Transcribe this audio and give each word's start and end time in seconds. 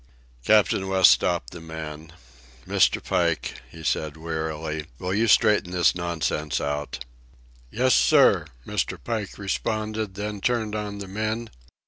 Captain 0.43 0.87
West 0.87 1.11
stopped 1.11 1.51
the 1.51 1.61
man. 1.61 2.11
"Mr. 2.67 3.03
Pike," 3.03 3.61
he 3.69 3.83
said 3.83 4.17
wearily, 4.17 4.87
"will 4.97 5.13
you 5.13 5.27
straighten 5.27 5.69
this 5.69 5.93
nonsense 5.93 6.59
out." 6.59 7.05
"Yes, 7.69 7.93
sir," 7.93 8.45
Mr. 8.65 8.97
Pike 9.03 9.37
responded, 9.37 10.15
then 10.15 10.41
turned 10.41 10.73
on 10.73 10.97
the 10.97 11.07
men. 11.07 11.51